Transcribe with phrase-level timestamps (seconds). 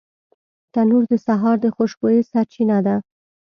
[0.73, 2.95] تنور د سهار د خوشبویۍ سرچینه ده